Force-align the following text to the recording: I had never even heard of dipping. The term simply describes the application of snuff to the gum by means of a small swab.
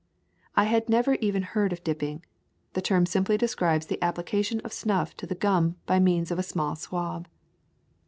I 0.55 0.63
had 0.63 0.89
never 0.89 1.13
even 1.21 1.43
heard 1.43 1.71
of 1.71 1.83
dipping. 1.83 2.25
The 2.73 2.81
term 2.81 3.05
simply 3.05 3.37
describes 3.37 3.85
the 3.85 4.01
application 4.01 4.59
of 4.61 4.73
snuff 4.73 5.15
to 5.17 5.27
the 5.27 5.35
gum 5.35 5.75
by 5.85 5.99
means 5.99 6.31
of 6.31 6.39
a 6.39 6.43
small 6.43 6.75
swab. 6.75 7.27